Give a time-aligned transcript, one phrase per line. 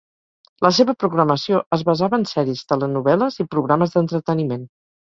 [0.67, 4.69] La seva programació es basava en sèries, telenovel·les i programes d'entreteniment.